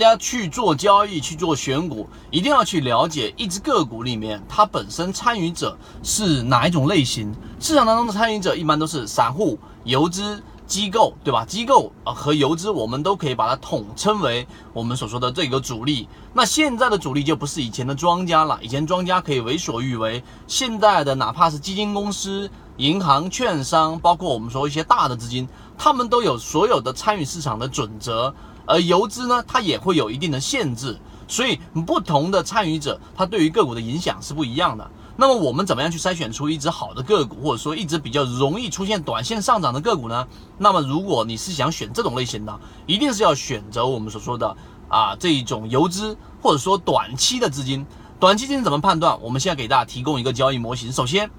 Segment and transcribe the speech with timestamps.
[0.00, 7.30] 大家去做交易、去做选股，一定要去了解一只个股里面它本身参与者是哪一种类型。
[7.60, 11.44] 市场当中的参与者一般都是散户、游资、机构，对吧？
[11.44, 16.08] 机构啊和游资，我们都可以把它统称为我们所说的这个主力。
[16.32, 28.32] 那现在的主力就不是以前的庄家了，以前庄家可以为所欲为，现在的哪怕是基金公司、银行、券商，包括我们说一些大的资金，他们都有所有的参与市场的准则。
[28.64, 30.96] 而游资呢，它也会有一定的限制，
[31.26, 34.88] 所以不同的参与者，它对于个股的影响是不一样的。
[35.20, 40.26] 那么我们怎么样去筛选出一只好的个股，或者说一只比较容易出现短线上涨的个股呢？
[40.56, 44.56] 那么如果你是想选这种类型的，一定是要选择我们所说的
[44.88, 47.84] 啊这一种游资，或者说短期的资金。
[48.18, 49.20] 短期资金怎么判断？
[49.20, 50.90] 我们现在给大家提供一个交易模型。
[50.90, 51.30] 首先，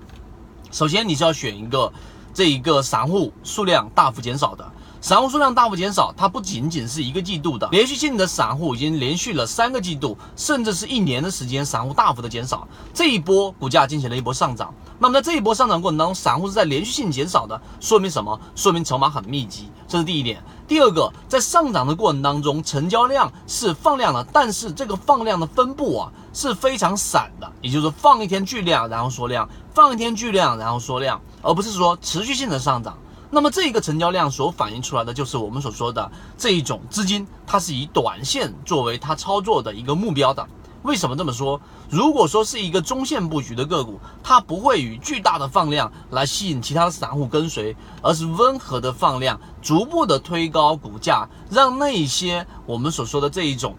[0.71, 1.91] 首先你是要选一个
[2.35, 4.71] 这一个散户数量大幅减少的。
[5.03, 12.67] 散户数量大幅减少，它不仅仅是一个季度的连续性的散户，已经连续了三个季度，甚至是一年的时间，散户大幅的减少。
[12.93, 18.39] 这一波股价进行了一波上涨，那么在这一波上涨过程当中，散户是在连续性减少的，说明什么？
[18.55, 20.39] 说明筹码很密集，这是第一点。
[20.67, 32.95] 第二个，在上涨的过程当中，成交量是放量的，但是这个放量的分布啊是非常散的，也就是放一天巨量，然后缩量，放一天巨量，然后缩量，而不是说持续性的上涨。
[33.34, 40.46] 那么这个成交量所反映出来的，就是我们所说的这一种资金，它是以短线作为它操作的一个目标的。
[40.84, 41.62] 为什么这么说？
[41.90, 53.76] 如果说是一个中线布局的个股，它不会以巨大的放量来吸引其他散户跟随，而是温和的放量，逐步的推高股价，让那些我们所说的这一种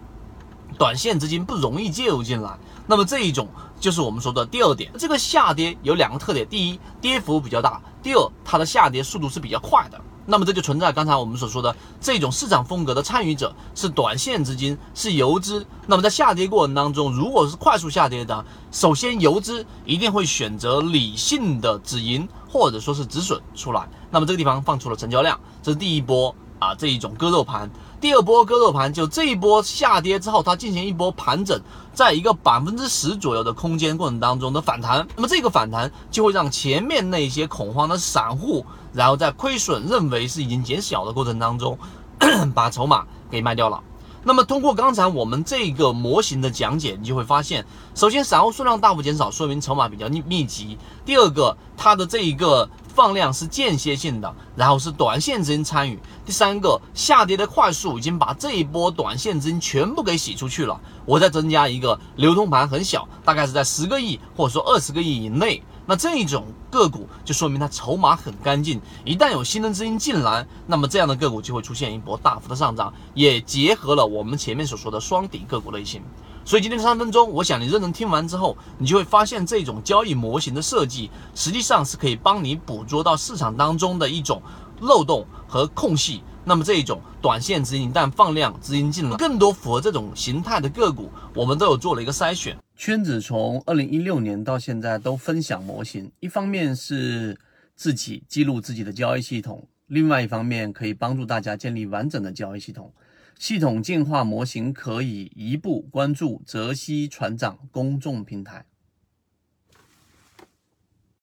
[0.79, 2.57] 短线资金不容易介入进来。
[2.85, 3.47] 那么这一种
[3.79, 9.99] 就是我们说的第二点，这个下跌有两个特点：第一，跌幅比较大；第二，它的下跌速度是比较快的。
[10.25, 15.65] 那么这就存在刚才我们所说的这种市场风格的参与者是短线资金，是游资。
[15.85, 23.85] 那么在下跌过程当中，如果是快速下跌的，首先游资一定会选择理性的止盈或者说是止损出来。
[24.09, 26.33] 那么这个地方放出了成交量，这是第一波。
[26.63, 27.69] 啊，这一种割肉盘，
[27.99, 31.59] 第二波割肉盘就这一波下跌之后，它进行一波盘整，
[31.93, 41.77] 在一个百分之十左右的空间过程当中的反弹，那么这个反弹就会让前面那些恐慌的散户，然后在亏损认为是已经减小的过程当中，
[42.55, 43.81] 把筹码给卖掉了。
[44.25, 52.69] 那么通过刚才我们这个模型的讲解，你就会发现，首先散户数量大幅减少，说明筹码比较密密集；第二个，它的这一个。
[52.93, 55.99] 放量是间歇性的，然后是短线资金参与。
[56.23, 60.79] 第三个，下跌的快速已经把这一波短线资金全部给洗出去了。
[61.05, 65.63] 我再增加一个流通盘很小，大概是在十个亿或者说二十个亿以内。
[65.85, 68.79] 那这一种个股就说明它筹码很干净。
[69.03, 76.01] 一旦有新的资金进来，那么这样的个股就会出现一波大幅的上涨，也结合了我们前面所说的双底个股类型。
[76.45, 84.41] 所以今天三分钟，我想你认真听完之后，你就会发现这种交易模型的设计，实际上是可以帮你捕捉到市场当中的一种
[84.81, 86.21] 漏洞和空隙。
[86.45, 92.57] 那么这一种短线资金一旦放量，资金进来，更多符合这种形态的个股，我们都有做了一个筛选。
[92.75, 97.39] 圈子从二零一六年到现在都分享模型，一方面是
[97.77, 102.91] 自己记录自己的交易系统，另外一方面可以帮助大家建立完整的交易系统。
[103.37, 108.65] 系统进化模型可以一步关注泽西船长公众平台。